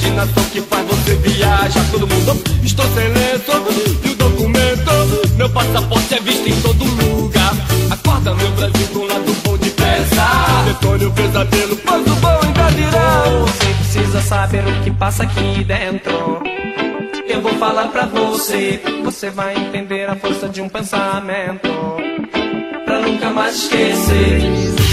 [0.09, 1.91] Imaginação que faz você viajar.
[1.91, 4.05] Todo mundo, estou sem lenço.
[4.05, 7.55] E o documento, meu passaporte é visto em todo lugar.
[7.91, 10.65] Acorda, meu Brasil, com lado bom de pensar.
[10.67, 13.25] Detone o pesadelo, o bom ainda dirá.
[13.41, 16.43] Você precisa saber o que passa aqui dentro.
[17.27, 21.69] Eu vou falar pra você, você vai entender a força de um pensamento.
[22.85, 24.88] Pra nunca mais esquecer.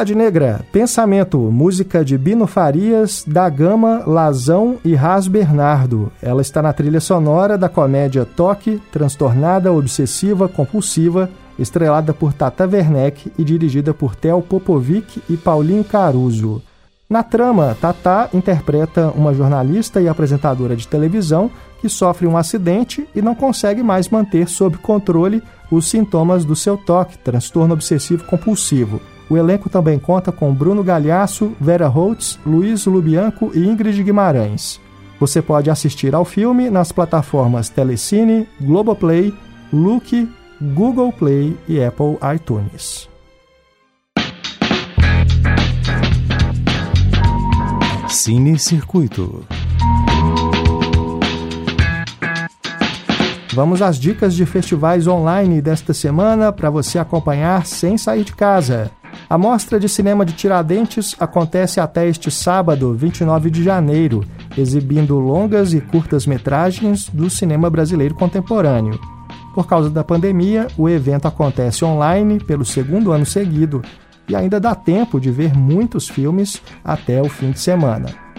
[0.00, 6.10] Cidade Negra, Pensamento, música de Bino Farias, da Gama, Lazão e Ras Bernardo.
[6.22, 11.28] Ela está na trilha sonora da comédia Toque, Transtornada, Obsessiva, Compulsiva,
[11.58, 16.62] estrelada por Tata Werneck e dirigida por Theo Popovic e Paulinho Caruso.
[17.06, 23.20] Na trama, Tata interpreta uma jornalista e apresentadora de televisão que sofre um acidente e
[23.20, 28.98] não consegue mais manter sob controle os sintomas do seu toque, transtorno obsessivo compulsivo.
[29.30, 34.80] O elenco também conta com Bruno Galhaço, Vera Holtz, Luiz Lubianco e Ingrid Guimarães.
[35.20, 39.32] Você pode assistir ao filme nas plataformas Telecine, Globoplay,
[39.72, 40.28] Look,
[40.60, 43.08] Google Play e Apple iTunes.
[48.08, 49.44] Cine Circuito.
[53.54, 58.90] Vamos às dicas de festivais online desta semana para você acompanhar sem sair de casa.
[59.30, 64.24] A Mostra de Cinema de Tiradentes acontece até este sábado, 29 de janeiro,
[64.58, 68.98] exibindo longas e curtas metragens do cinema brasileiro contemporâneo.
[69.54, 73.80] Por causa da pandemia, o evento acontece online pelo segundo ano seguido
[74.28, 78.29] e ainda dá tempo de ver muitos filmes até o fim de semana.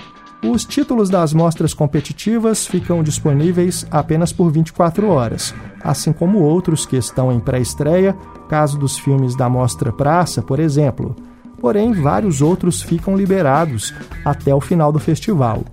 [0.44, 6.96] Os títulos das mostras competitivas ficam disponíveis apenas por 24 horas, assim como outros que
[6.98, 8.18] estão em pré-estreia,
[8.50, 11.16] caso dos filmes da Mostra Praça, por exemplo.
[11.60, 13.94] Porém, vários outros ficam liberados
[14.26, 15.64] até o final do festival.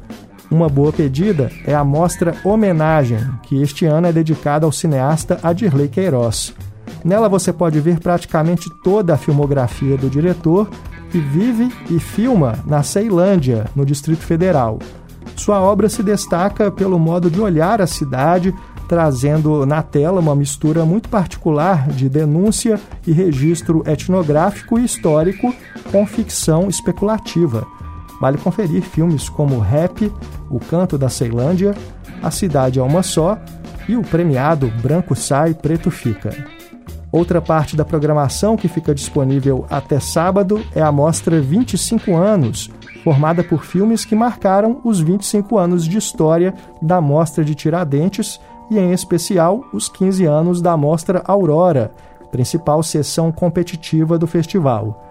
[0.50, 5.88] Uma boa pedida é a mostra Homenagem, que este ano é dedicada ao cineasta Adirley
[5.88, 6.54] Queiroz.
[7.02, 10.68] Nela você pode ver praticamente toda a filmografia do diretor,
[11.10, 14.78] que vive e filma na Ceilândia, no Distrito Federal.
[15.36, 18.54] Sua obra se destaca pelo modo de olhar a cidade,
[18.88, 25.54] trazendo na tela uma mistura muito particular de denúncia e registro etnográfico e histórico
[25.92, 27.66] com ficção especulativa.
[28.20, 30.12] Vale conferir filmes como Rap,
[30.50, 31.74] O Canto da Ceilândia,
[32.22, 33.38] A Cidade é Uma Só
[33.88, 36.57] e o premiado Branco Sai, Preto Fica.
[37.10, 42.70] Outra parte da programação que fica disponível até sábado é a mostra 25 anos,
[43.02, 48.38] formada por filmes que marcaram os 25 anos de história da Mostra de Tiradentes
[48.70, 51.92] e, em especial, os 15 anos da Mostra Aurora,
[52.30, 55.02] principal sessão competitiva do festival.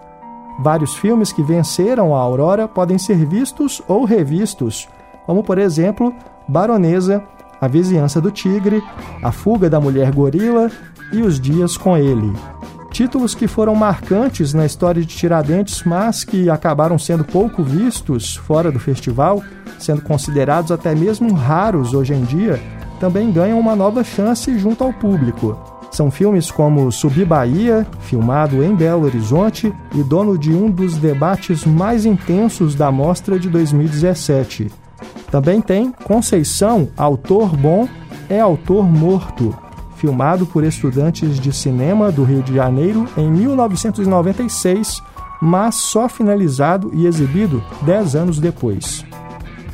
[0.60, 4.88] Vários filmes que venceram a Aurora podem ser vistos ou revistos,
[5.26, 6.14] como, por exemplo,
[6.48, 7.24] Baronesa,
[7.60, 8.84] A Vizinhança do Tigre,
[9.24, 10.70] A Fuga da Mulher Gorila
[11.12, 12.34] e Os Dias com Ele.
[12.92, 18.72] Títulos que foram marcantes na história de Tiradentes, mas que acabaram sendo pouco vistos fora
[18.72, 19.44] do festival,
[19.78, 22.60] sendo considerados até mesmo raros hoje em dia,
[23.00, 25.58] também ganham uma nova chance junto ao público.
[25.92, 31.66] São filmes como Subir Bahia, filmado em Belo Horizonte e dono de um dos debates
[31.66, 34.72] mais intensos da mostra de 2017.
[35.32, 37.88] Também tem Conceição, Autor Bom
[38.30, 39.56] é Autor Morto,
[39.98, 45.04] filmado por estudantes de cinema do Rio de Janeiro em 1996,
[45.42, 49.06] mas só finalizado e exibido dez anos depois.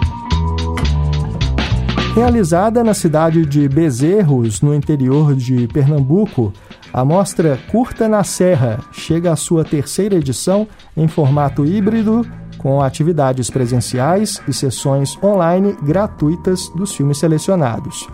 [2.14, 6.52] Realizada na cidade de Bezerros, no interior de Pernambuco,
[6.92, 12.26] a mostra Curta na Serra chega à sua terceira edição em formato híbrido,
[12.58, 18.08] com atividades presenciais e sessões online gratuitas dos filmes selecionados.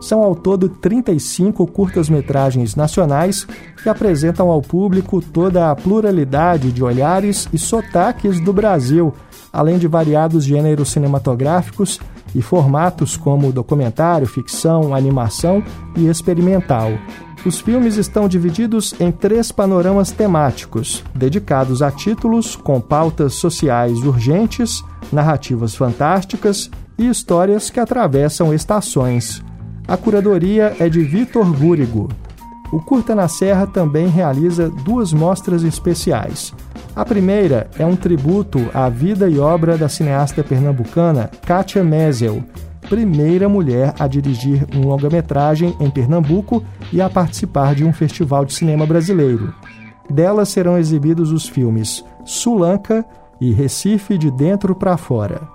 [0.00, 3.46] São ao todo 35 curtas-metragens nacionais
[3.82, 9.12] que apresentam ao público toda a pluralidade de olhares e sotaques do Brasil,
[9.52, 12.00] além de variados gêneros cinematográficos
[12.34, 15.62] e formatos como documentário, ficção, animação
[15.96, 16.90] e experimental.
[17.44, 24.84] Os filmes estão divididos em três panoramas temáticos, dedicados a títulos com pautas sociais urgentes,
[25.10, 29.42] narrativas fantásticas e histórias que atravessam estações.
[29.88, 32.08] A curadoria é de Vitor Gúrigo.
[32.70, 36.54] O Curta na Serra também realiza duas mostras especiais.
[37.00, 42.44] A primeira é um tributo à vida e obra da cineasta pernambucana Katia Mesel,
[42.90, 48.52] primeira mulher a dirigir um longa-metragem em Pernambuco e a participar de um festival de
[48.52, 49.54] cinema brasileiro.
[50.10, 53.02] Dela serão exibidos os filmes Sulanca
[53.40, 55.48] e Recife de Dentro para Fora.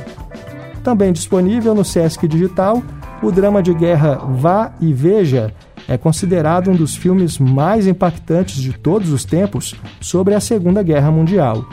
[0.86, 2.84] Também disponível no Sesc Digital,
[3.24, 5.52] o drama de guerra Vá e Veja
[5.88, 11.10] é considerado um dos filmes mais impactantes de todos os tempos sobre a Segunda Guerra
[11.10, 11.66] Mundial.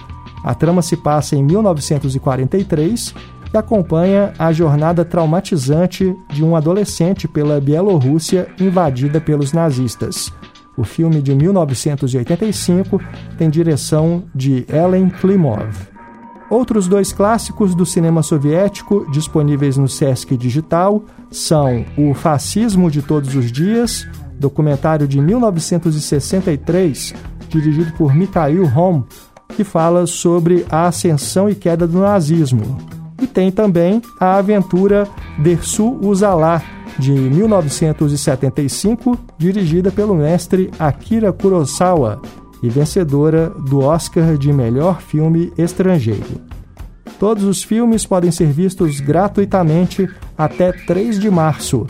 [0.42, 3.14] A trama se passa em 1943
[3.52, 10.32] e acompanha a jornada traumatizante de um adolescente pela Bielorrússia invadida pelos nazistas.
[10.74, 12.98] O filme de 1985
[13.36, 15.91] tem direção de Ellen Klimov.
[16.53, 23.34] Outros dois clássicos do cinema soviético disponíveis no Sesc Digital são O Fascismo de Todos
[23.34, 24.07] os Dias,
[24.38, 27.14] documentário de 1963,
[27.48, 29.03] dirigido por Mikhail Rom,
[29.57, 32.76] que fala sobre a ascensão e queda do nazismo.
[33.22, 36.61] E tem também a aventura Dersu Uzalá,
[36.98, 42.20] de 1975, dirigida pelo mestre Akira Kurosawa
[42.62, 46.40] e vencedora do Oscar de melhor filme estrangeiro.
[47.18, 50.06] Todos os filmes podem ser vistos gratuitamente
[50.36, 51.86] até 3 de março.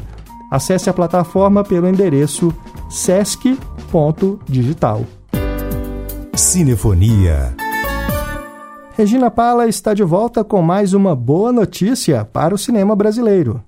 [0.50, 2.54] Acesse a plataforma pelo endereço
[2.90, 5.04] sesc.digital.
[6.34, 7.54] Cinefonia.
[8.94, 13.64] Regina Pala está de volta com mais uma boa notícia para o cinema brasileiro.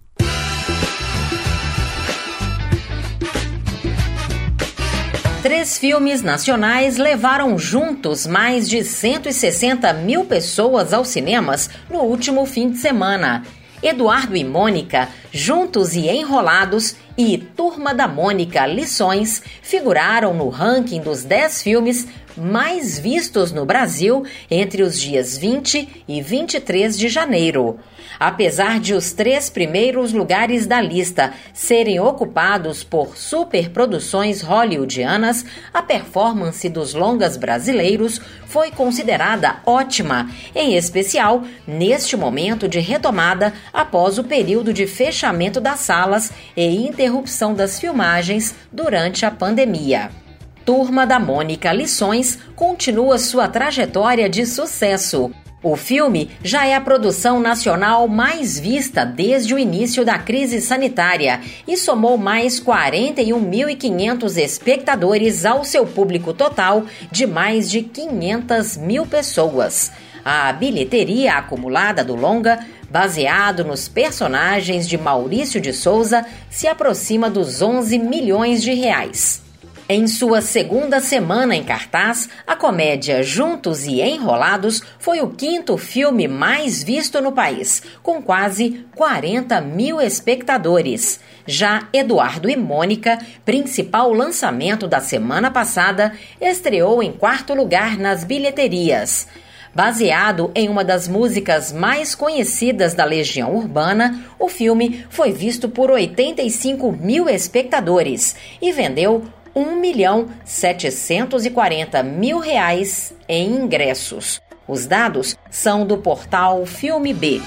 [5.45, 12.71] Três filmes nacionais levaram juntos mais de 160 mil pessoas aos cinemas no último fim
[12.71, 13.43] de semana.
[13.83, 21.25] Eduardo e Mônica, Juntos e Enrolados e Turma da Mônica Lições figuraram no ranking dos
[21.25, 27.79] 10 filmes mais vistos no Brasil entre os dias 20 e 23 de janeiro.
[28.19, 36.69] Apesar de os três primeiros lugares da lista serem ocupados por superproduções hollywoodianas, a performance
[36.69, 44.73] dos longas brasileiros foi considerada ótima, em especial neste momento de retomada após o período
[44.73, 50.24] de fechamento das salas e interrupção das filmagens durante a pandemia.
[50.65, 55.31] Turma da Mônica Lições continua sua trajetória de sucesso.
[55.63, 61.41] O filme já é a produção nacional mais vista desde o início da crise sanitária
[61.69, 69.93] e somou mais 41.500 espectadores ao seu público total de mais de 500 mil pessoas.
[70.25, 72.59] A bilheteria acumulada do longa,
[72.91, 79.44] baseado nos personagens de Maurício de Souza, se aproxima dos 11 milhões de reais.
[79.87, 86.27] Em sua segunda semana em cartaz, a comédia Juntos e Enrolados foi o quinto filme
[86.27, 91.21] mais visto no país, com quase 40 mil espectadores.
[91.47, 99.29] Já Eduardo e Mônica, principal lançamento da semana passada, estreou em quarto lugar nas bilheterias.
[99.75, 105.91] Baseado em uma das músicas mais conhecidas da Legião Urbana, o filme foi visto por
[105.91, 109.25] 85 mil espectadores e vendeu
[109.55, 114.41] 1 milhão 740 mil reais em ingressos.
[114.67, 117.41] Os dados são do portal Filme B.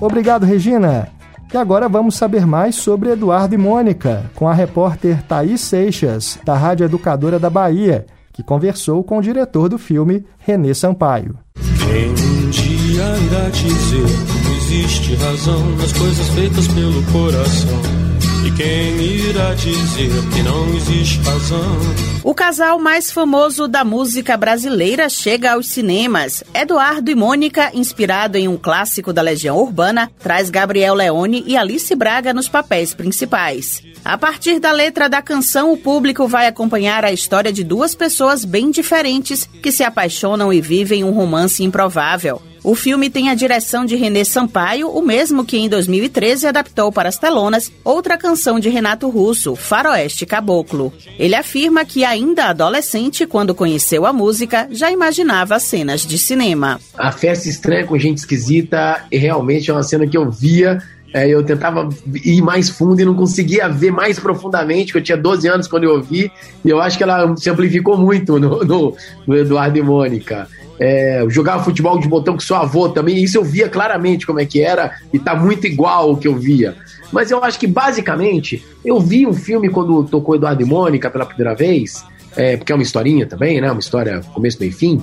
[0.00, 1.08] Obrigado, Regina.
[1.52, 6.54] E agora vamos saber mais sobre Eduardo e Mônica, com a repórter Thaís Seixas, da
[6.54, 11.36] Rádio Educadora da Bahia, que conversou com o diretor do filme, Renê Sampaio.
[11.56, 14.06] Quem um dia irá dizer
[14.44, 18.19] que existe razão nas coisas feitas pelo coração?
[18.56, 21.78] Quem irá dizer que não existe razão?
[22.22, 26.44] O casal mais famoso da música brasileira chega aos cinemas.
[26.54, 31.94] Eduardo e Mônica, inspirado em um clássico da Legião Urbana, traz Gabriel Leone e Alice
[31.94, 33.82] Braga nos papéis principais.
[34.04, 38.44] A partir da letra da canção, o público vai acompanhar a história de duas pessoas
[38.44, 42.42] bem diferentes que se apaixonam e vivem um romance improvável.
[42.62, 47.08] O filme tem a direção de René Sampaio, o mesmo que em 2013 adaptou para
[47.08, 50.92] as telonas outra canção de Renato Russo, Faroeste Caboclo.
[51.18, 56.78] Ele afirma que ainda adolescente, quando conheceu a música, já imaginava cenas de cinema.
[56.96, 60.82] A festa estranha com gente esquisita realmente é uma cena que eu via
[61.12, 61.88] é, eu tentava
[62.24, 65.84] ir mais fundo e não conseguia ver mais profundamente, que eu tinha 12 anos quando
[65.84, 66.30] eu ouvi,
[66.64, 68.96] e eu acho que ela se amplificou muito no, no,
[69.26, 70.46] no Eduardo e Mônica.
[70.80, 74.46] É, jogava futebol de botão com seu avô também, isso eu via claramente como é
[74.46, 76.74] que era, e tá muito igual ao que eu via.
[77.12, 81.26] Mas eu acho que basicamente, eu vi um filme quando tocou Eduardo e Mônica pela
[81.26, 82.02] primeira vez,
[82.34, 83.70] é, porque é uma historinha também, né?
[83.70, 85.02] Uma história começo, meio fim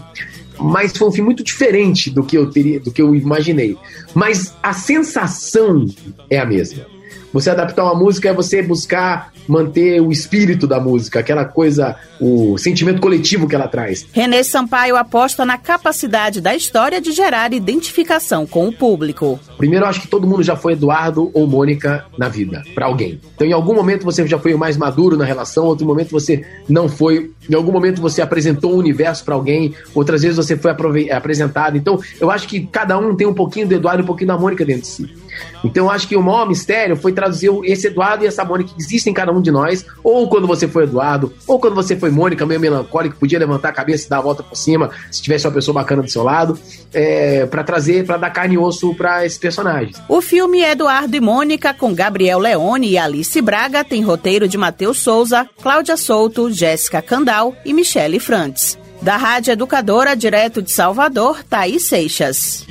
[0.60, 3.78] mas foi um filme muito diferente do que eu teria, do que eu imaginei.
[4.14, 5.86] Mas a sensação
[6.30, 6.97] é a mesma.
[7.38, 12.58] Você adaptar uma música é você buscar manter o espírito da música, aquela coisa, o
[12.58, 14.08] sentimento coletivo que ela traz.
[14.12, 19.40] René Sampaio aposta na capacidade da história de gerar identificação com o público.
[19.56, 23.22] Primeiro, eu acho que todo mundo já foi Eduardo ou Mônica na vida, para alguém.
[23.36, 26.44] Então, em algum momento você já foi o mais maduro na relação, outro momento você
[26.68, 27.32] não foi.
[27.48, 30.72] Em algum momento você apresentou o universo para alguém, outras vezes você foi
[31.12, 31.78] apresentado.
[31.78, 34.38] Então, eu acho que cada um tem um pouquinho do Eduardo e um pouquinho da
[34.40, 35.27] Mônica dentro de si.
[35.64, 39.12] Então, acho que o maior mistério foi traduzir esse Eduardo e essa Mônica que existem
[39.12, 42.46] em cada um de nós, ou quando você foi Eduardo, ou quando você foi Mônica,
[42.46, 45.54] meio melancólica, podia levantar a cabeça e dar a volta por cima, se tivesse uma
[45.54, 46.58] pessoa bacana do seu lado,
[46.94, 50.02] é, para trazer, para dar carne e osso para esses personagens.
[50.08, 55.00] O filme Eduardo e Mônica, com Gabriel Leone e Alice Braga, tem roteiro de Matheus
[55.00, 58.78] Souza, Cláudia Souto, Jéssica Candal e Michele Frantz.
[59.02, 62.66] Da Rádio Educadora, direto de Salvador, Thaís Seixas.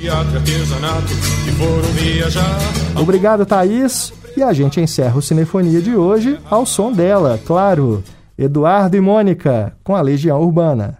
[2.95, 4.13] Obrigado, Thaís.
[4.35, 8.03] E a gente encerra o Cinefonia de hoje ao som dela, claro.
[8.37, 10.99] Eduardo e Mônica, com a Legião Urbana.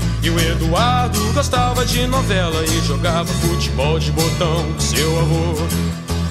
[0.23, 5.55] E o Eduardo gostava de novela e jogava futebol de botão com seu avô.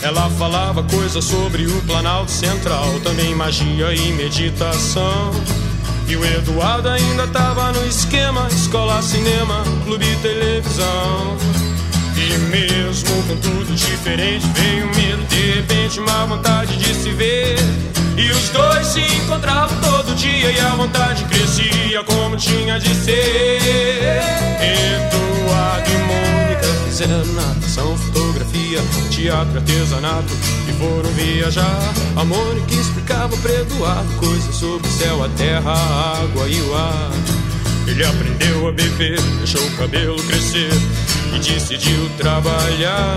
[0.00, 5.32] Ela falava coisas sobre o Planalto Central, também magia e meditação.
[6.06, 11.36] E o Eduardo ainda tava no esquema: escola, cinema, clube televisão.
[12.16, 17.58] E mesmo com tudo diferente, veio medo, de repente, uma vontade de se ver.
[18.16, 23.60] E os dois se encontravam todo dia e a vontade crescia como tinha de ser.
[24.60, 28.80] Eduardo e Mônica fizeram natação, fotografia,
[29.10, 30.32] teatro, artesanato
[30.68, 31.94] e foram viajar.
[32.16, 36.74] A Mônica explicava para Eduardo coisas sobre o céu, a terra, a água e o
[36.74, 37.10] ar.
[37.86, 40.70] Ele aprendeu a beber, deixou o cabelo crescer
[41.34, 43.16] e decidiu trabalhar.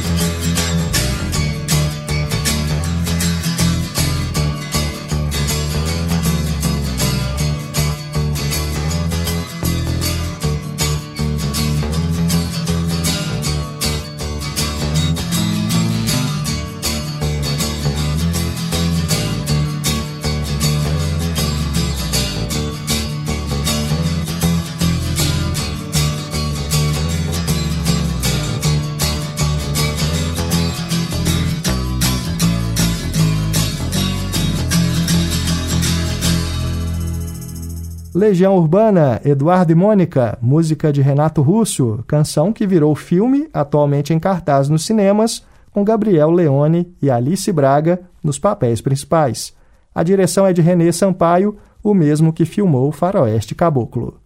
[38.21, 44.19] Legião Urbana, Eduardo e Mônica, música de Renato Russo, canção que virou filme, atualmente em
[44.19, 49.55] cartaz nos cinemas, com Gabriel Leone e Alice Braga nos papéis principais.
[49.93, 54.19] A direção é de Renê Sampaio, o mesmo que filmou Faroeste Caboclo.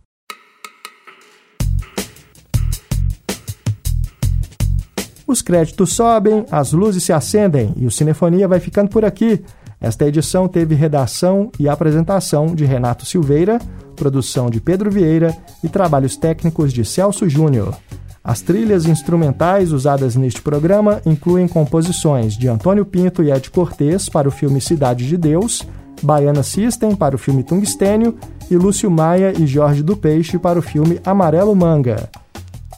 [5.26, 9.42] Os créditos sobem, as luzes se acendem e o Cinefonia vai ficando por aqui.
[9.80, 13.58] Esta edição teve redação e apresentação de Renato Silveira,
[13.96, 17.76] produção de Pedro Vieira e trabalhos técnicos de Celso Júnior.
[18.24, 24.28] As trilhas instrumentais usadas neste programa incluem composições de Antônio Pinto e Ed Cortez para
[24.28, 25.66] o filme Cidade de Deus,
[26.02, 28.16] Baiana System para o filme Tungstênio
[28.50, 32.10] e Lúcio Maia e Jorge do Peixe para o filme Amarelo Manga.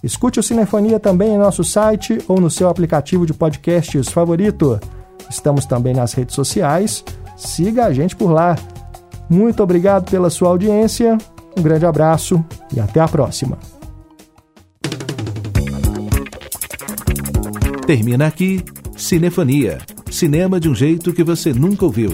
[0.04, 4.80] Escute o Cinefonia também em nosso site ou no seu aplicativo de podcasts favorito.
[5.30, 7.04] Estamos também nas redes sociais.
[7.36, 8.56] Siga a gente por lá.
[9.30, 11.18] Muito obrigado pela sua audiência,
[11.58, 13.58] um grande abraço e até a próxima.
[17.86, 18.64] Termina aqui
[18.96, 19.78] Cinefonia
[20.12, 22.10] cinema de um jeito que você nunca ouviu.